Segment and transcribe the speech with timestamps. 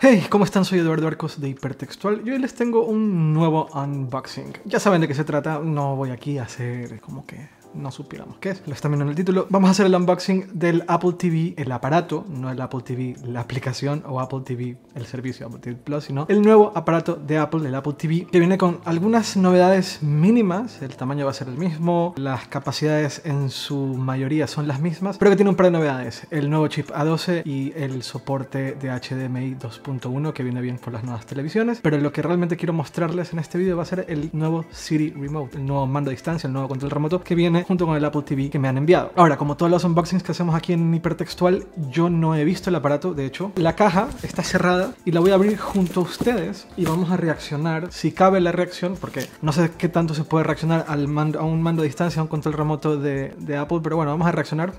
[0.00, 0.64] Hey, ¿cómo están?
[0.64, 4.56] Soy Eduardo Arcos de Hipertextual y hoy les tengo un nuevo unboxing.
[4.64, 8.38] Ya saben de qué se trata, no voy aquí a hacer como que no supiéramos
[8.38, 8.62] qué es.
[8.66, 9.46] Lo están viendo en el título.
[9.50, 13.40] Vamos a hacer el unboxing del Apple TV, el aparato, no el Apple TV, la
[13.40, 17.66] aplicación o Apple TV, el servicio Apple TV Plus, sino el nuevo aparato de Apple,
[17.66, 20.82] el Apple TV, que viene con algunas novedades mínimas.
[20.82, 25.18] El tamaño va a ser el mismo, las capacidades en su mayoría son las mismas,
[25.18, 26.26] pero que tiene un par de novedades.
[26.30, 31.04] El nuevo chip A12 y el soporte de HDMI 2.1 que viene bien por las
[31.04, 31.80] nuevas televisiones.
[31.82, 35.10] Pero lo que realmente quiero mostrarles en este video va a ser el nuevo Siri
[35.10, 38.04] Remote, el nuevo mando a distancia, el nuevo control remoto que viene junto con el
[38.04, 39.12] Apple TV que me han enviado.
[39.16, 42.76] Ahora, como todos los unboxings que hacemos aquí en hipertextual, yo no he visto el
[42.76, 43.52] aparato, de hecho.
[43.56, 47.16] La caja está cerrada y la voy a abrir junto a ustedes y vamos a
[47.16, 51.40] reaccionar, si cabe la reacción, porque no sé qué tanto se puede reaccionar al mando,
[51.40, 54.26] a un mando a distancia, a un control remoto de, de Apple, pero bueno, vamos
[54.26, 54.72] a reaccionar.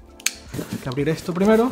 [0.54, 1.72] Hay que abrir esto primero.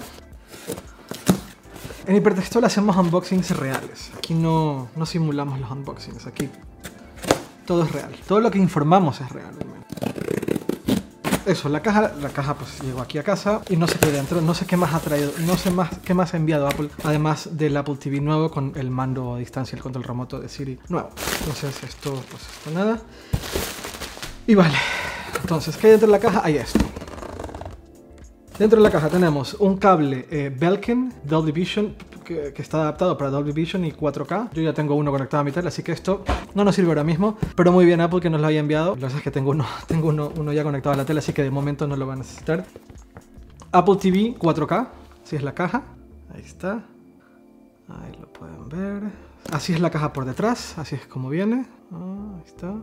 [2.07, 4.11] En hipertextual hacemos unboxings reales.
[4.17, 6.25] Aquí no, no simulamos los unboxings.
[6.25, 6.49] Aquí
[7.65, 8.15] todo es real.
[8.25, 9.53] Todo lo que informamos es real.
[11.47, 14.41] Eso, la caja, la caja pues llegó aquí a casa y no sé qué dentro,
[14.41, 17.47] no sé qué más ha traído, no sé más qué más ha enviado Apple, además
[17.53, 21.09] del Apple TV nuevo con el mando a distancia, el control remoto de Siri nuevo.
[21.39, 22.99] Entonces esto, pues esto nada.
[24.45, 24.75] Y vale,
[25.41, 26.41] entonces, ¿qué hay dentro de la caja?
[26.43, 26.83] Hay esto.
[28.59, 31.95] Dentro de la caja tenemos un cable eh, Belkin Dolby Vision
[32.27, 34.51] que, está adaptado para Dolby Vision y 4K.
[34.51, 37.03] Yo ya tengo uno conectado a mi tele, así que esto no nos sirve ahora
[37.03, 37.37] mismo.
[37.55, 38.89] Pero muy bien Apple que nos lo haya enviado.
[38.89, 41.33] Lo que pasa es que tengo uno, tengo uno, ya conectado a la tele, así
[41.33, 42.65] que de momento no lo va a necesitar.
[43.71, 44.87] Apple TV 4K,
[45.23, 45.83] así es la caja.
[46.33, 46.83] Ahí está.
[47.87, 49.11] Ahí lo pueden ver.
[49.51, 51.65] Así es la caja por detrás, así es como viene.
[51.91, 52.73] Ah, ahí está.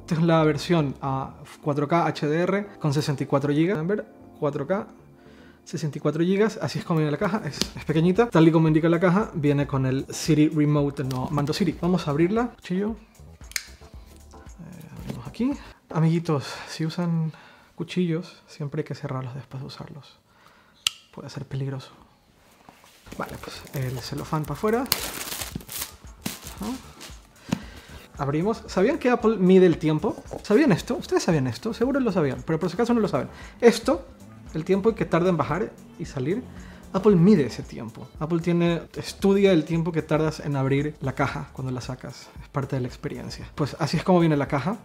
[0.00, 3.70] Esta es la versión a 4K HDR con 64 GB.
[3.70, 4.06] ¿Pueden ver?
[4.38, 4.86] 4K,
[5.64, 9.00] 64 GB, así es como viene la caja, es, pequeñita, tal y como indica la
[9.00, 11.76] caja, viene con el Siri Remote, no, mando Siri.
[11.80, 12.96] Vamos a abrirla, cuchillo.
[14.60, 15.52] Eh, abrimos aquí.
[15.90, 17.32] Amiguitos, si usan
[17.74, 20.18] cuchillos, siempre hay que cerrarlos después de usarlos.
[21.14, 21.92] Puede ser peligroso.
[23.18, 24.84] Vale, pues el celofán para afuera.
[28.18, 28.62] Abrimos.
[28.66, 30.16] ¿Sabían que Apple mide el tiempo?
[30.42, 30.94] ¿Sabían esto?
[30.94, 31.74] ¿Ustedes sabían esto?
[31.74, 33.28] Seguro lo sabían, pero por si acaso no lo saben.
[33.60, 34.06] Esto
[34.54, 36.42] el tiempo que tarda en bajar y salir,
[36.92, 38.06] Apple mide ese tiempo.
[38.18, 42.28] Apple tiene, estudia el tiempo que tardas en abrir la caja cuando la sacas.
[42.42, 43.48] Es parte de la experiencia.
[43.54, 44.78] Pues así es como viene la caja.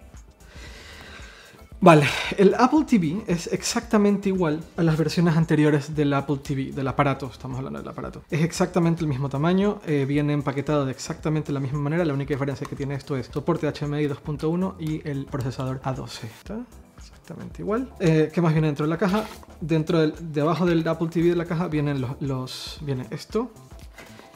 [1.80, 2.08] Vale,
[2.38, 7.30] el Apple TV es exactamente igual a las versiones anteriores del Apple TV, del aparato,
[7.32, 8.24] estamos hablando del aparato.
[8.32, 12.34] Es exactamente el mismo tamaño, eh, viene empaquetado de exactamente la misma manera, la única
[12.34, 16.24] diferencia que tiene esto es soporte HDMI 2.1 y el procesador A12.
[16.24, 16.66] ¿Está?
[17.08, 17.90] Exactamente igual.
[18.00, 19.26] Eh, ¿Qué más viene dentro de la caja?
[19.62, 23.52] Dentro del, debajo del Apple TV de la caja vienen los, los viene esto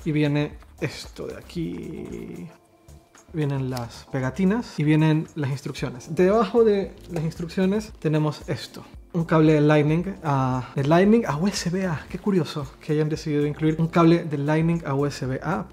[0.06, 2.48] y viene esto de aquí
[3.34, 6.14] vienen las pegatinas y vienen las instrucciones.
[6.14, 8.84] Debajo de las instrucciones tenemos esto.
[9.14, 12.06] Un cable de Lightning a, de Lightning a USB-A.
[12.10, 15.68] Qué curioso que hayan decidido incluir un cable de Lightning a USB-A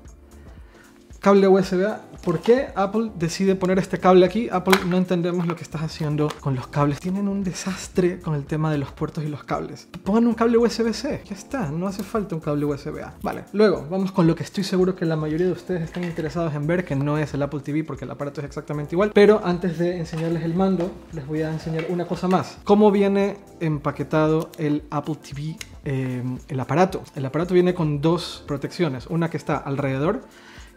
[1.20, 2.02] cable USB-A.
[2.24, 4.48] ¿Por qué Apple decide poner este cable aquí?
[4.50, 7.00] Apple no entendemos lo que estás haciendo con los cables.
[7.00, 9.88] Tienen un desastre con el tema de los puertos y los cables.
[10.04, 11.22] Pongan un cable USB-C.
[11.24, 13.14] Ya está, no hace falta un cable USB-A.
[13.22, 16.54] Vale, luego vamos con lo que estoy seguro que la mayoría de ustedes están interesados
[16.54, 19.12] en ver, que no es el Apple TV porque el aparato es exactamente igual.
[19.14, 22.58] Pero antes de enseñarles el mando, les voy a enseñar una cosa más.
[22.64, 25.56] ¿Cómo viene empaquetado el Apple TV?
[25.84, 27.02] Eh, el aparato.
[27.14, 29.06] El aparato viene con dos protecciones.
[29.06, 30.22] Una que está alrededor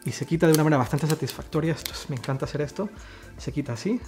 [0.06, 1.74] y se quita de una manera bastante satisfactoria.
[1.74, 2.90] Esto es, me encanta hacer esto.
[3.38, 4.00] Se quita así,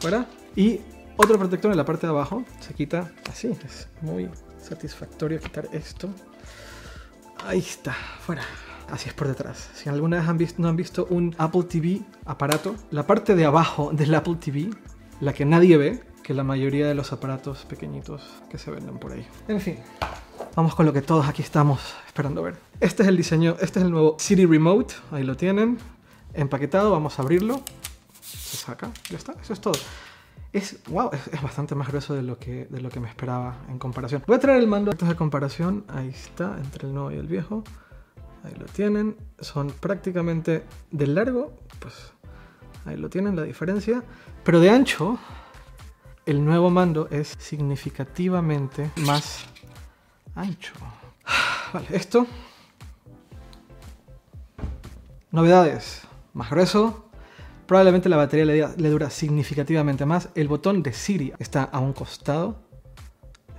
[0.00, 0.26] fuera.
[0.54, 0.80] Y
[1.16, 3.48] otro protector en la parte de abajo se quita así.
[3.64, 4.28] Es muy
[4.60, 6.08] satisfactorio quitar esto.
[7.44, 8.42] Ahí está, fuera.
[8.90, 9.70] Así es por detrás.
[9.74, 13.44] Si alguna vez han visto, no han visto un Apple TV aparato, la parte de
[13.44, 14.70] abajo del Apple TV,
[15.20, 19.12] la que nadie ve, que la mayoría de los aparatos pequeñitos que se venden por
[19.12, 19.26] ahí.
[19.48, 19.78] En fin,
[20.56, 22.56] vamos con lo que todos aquí estamos esperando ver.
[22.80, 25.78] Este es el diseño, este es el nuevo Siri Remote, ahí lo tienen,
[26.32, 27.60] empaquetado, vamos a abrirlo,
[28.22, 29.74] se saca, ya está, eso es todo.
[30.52, 33.78] Es, wow, es, bastante más grueso de lo, que, de lo que me esperaba en
[33.78, 34.22] comparación.
[34.26, 37.62] Voy a traer el mando de comparación, ahí está, entre el nuevo y el viejo.
[38.42, 41.94] Ahí lo tienen, son prácticamente de largo, pues
[42.86, 44.02] ahí lo tienen la diferencia.
[44.44, 45.18] Pero de ancho,
[46.24, 49.44] el nuevo mando es significativamente más
[50.36, 50.72] ancho.
[51.72, 52.26] Vale, esto.
[55.32, 56.02] Novedades.
[56.34, 57.08] Más grueso.
[57.66, 60.28] Probablemente la batería le, dura significativamente más.
[60.36, 62.56] El botón de Siri está a un costado.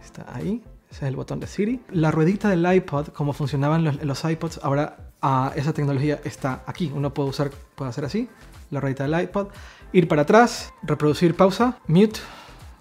[0.01, 0.63] Está ahí.
[0.89, 1.81] Ese es el botón de Siri.
[1.91, 6.89] La ruedita del iPod, como funcionaban los, iPods, ahora a esa tecnología está aquí.
[6.95, 8.29] Uno puede usar, puede hacer así,
[8.71, 9.50] la rayita del iPod,
[9.91, 12.21] ir para atrás, reproducir pausa, mute,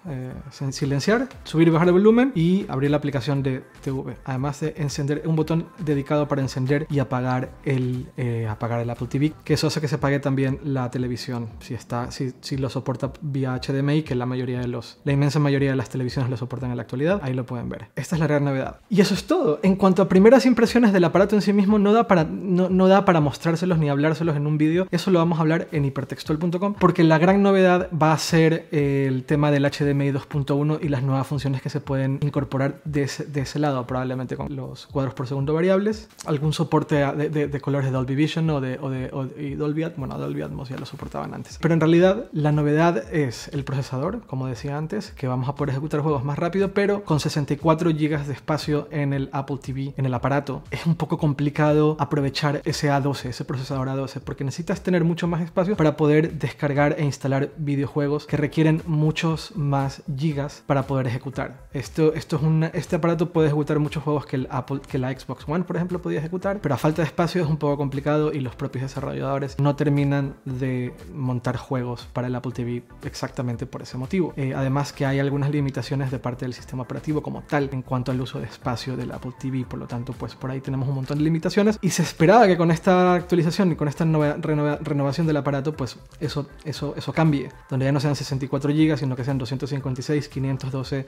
[0.07, 0.33] eh,
[0.71, 4.15] silenciar, subir y bajar el volumen y abrir la aplicación de TV.
[4.25, 9.07] Además de encender un botón dedicado para encender y apagar el, eh, apagar el Apple
[9.07, 12.69] TV, que eso hace que se apague también la televisión si, está, si, si lo
[12.69, 16.37] soporta vía HDMI, que la mayoría de los, la inmensa mayoría de las televisiones lo
[16.37, 17.19] soportan en la actualidad.
[17.23, 17.87] Ahí lo pueden ver.
[17.95, 18.79] Esta es la gran novedad.
[18.89, 19.59] Y eso es todo.
[19.63, 22.87] En cuanto a primeras impresiones del aparato en sí mismo, no da para, no, no
[22.87, 24.87] da para mostrárselos ni hablárselos en un vídeo.
[24.91, 29.23] Eso lo vamos a hablar en hipertextual.com porque la gran novedad va a ser el
[29.23, 33.85] tema del HDMI 2.1 y las nuevas funciones que se pueden incorporar de ese, lado,
[33.87, 38.61] probablemente con los cuadros por segundo variables, algún soporte de, colores de Dolby Vision o
[38.61, 41.57] de, Dolby Atmos, bueno, Dolby Atmos ya lo soportaban antes.
[41.61, 45.71] Pero en realidad la novedad es el procesador, como decía antes, que vamos a poder
[45.71, 50.05] ejecutar juegos más rápido, pero con 64 GB de espacio en el Apple TV, en
[50.05, 50.61] el aparato.
[50.71, 55.41] Es un poco complicado aprovechar ese A12, ese procesador A12, porque necesitas tener mucho más
[55.41, 59.76] espacio para poder descargar e instalar videojuegos que requieren muchos más
[60.17, 61.67] gigas para poder ejecutar.
[61.73, 65.47] Esto, esto es este aparato puede ejecutar muchos juegos que, el Apple, que la Xbox
[65.47, 68.39] One, por ejemplo, podía ejecutar, pero a falta de espacio es un poco complicado y
[68.39, 73.97] los propios desarrolladores no terminan de montar juegos para el Apple TV exactamente por ese
[73.97, 74.33] motivo.
[74.37, 78.11] Eh, además que hay algunas limitaciones de parte del sistema operativo como tal en cuanto
[78.11, 80.95] al uso de espacio del Apple TV, por lo tanto, pues por ahí tenemos un
[80.95, 85.37] montón de limitaciones y se esperaba que con esta actualización y con esta renovación del
[85.37, 89.37] aparato, pues eso, eso, eso cambie, donde ya no sean 64 GB, sino que sean
[89.37, 91.07] 250 56, 512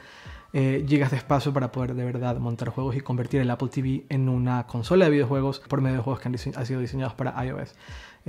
[0.51, 4.05] eh, gigas de espacio para poder de verdad montar juegos y convertir el Apple TV
[4.09, 7.75] en una consola de videojuegos por medio de juegos que han sido diseñados para iOS.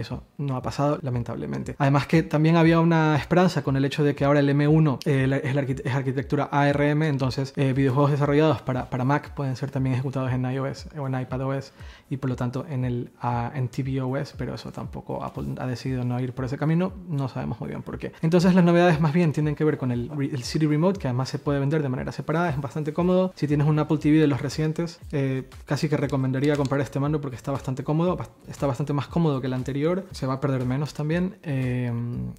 [0.01, 1.77] Eso no ha pasado, lamentablemente.
[1.79, 5.41] Además que también había una esperanza con el hecho de que ahora el M1 eh,
[5.45, 10.33] es, la arquitectura ARM, entonces eh, videojuegos desarrollados para, para, Mac pueden ser también ejecutados
[10.33, 11.73] en iOS o en iPadOS
[12.09, 13.11] y por lo tanto en el
[13.55, 17.61] en tvOS, pero eso tampoco Apple ha decidido no ir por ese camino, no sabemos
[17.61, 18.13] muy bien por qué.
[18.23, 21.39] Entonces las novedades más bien tienen que ver con el, el Remote, que además se
[21.39, 23.33] puede vender de manera separada, es bastante cómodo.
[23.35, 27.21] Si tienes un Apple TV de los recientes, eh, casi que recomendaría comprar este mando
[27.21, 28.19] porque está bastante cómodo,
[28.49, 31.37] está bastante más cómodo que el anterior se va a perder menos también.
[31.43, 31.93] Eh,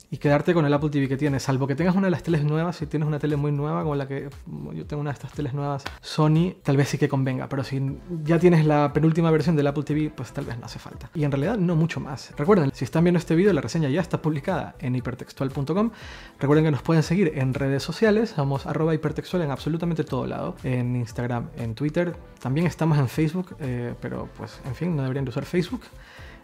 [0.10, 2.44] y quedarte con el Apple TV que tienes, salvo que tengas una de las teles
[2.44, 4.30] nuevas, si tienes una tele muy nueva, como la que
[4.74, 7.82] yo tengo una de estas teles nuevas Sony, tal vez sí que convenga, pero si
[8.24, 11.10] ya tienes la penúltima versión del Apple TV, pues tal vez no hace falta.
[11.14, 12.34] Y en realidad no mucho más.
[12.38, 15.92] Recuerden, si están viendo este vídeo, la reseña ya está publicada en hipertextual.com.
[16.40, 20.56] Recuerden que nos pueden seguir en redes sociales, somos arroba hipertextual en absolutamente todo lado,
[20.64, 25.26] en Instagram, en Twitter, también estamos en Facebook, eh, pero pues en fin, no deberían
[25.26, 25.82] de usar Facebook.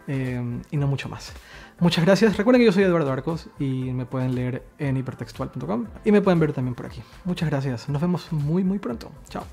[0.08, 1.32] Em, y no mucho más.
[1.80, 2.36] Muchas gracias.
[2.36, 6.40] Recuerden que yo soy Eduardo Arcos y me pueden leer en hipertextual.com y me pueden
[6.40, 7.02] ver también por aquí.
[7.24, 7.88] Muchas gracias.
[7.88, 9.12] Nos vemos muy muy pronto.
[9.28, 9.44] Chao.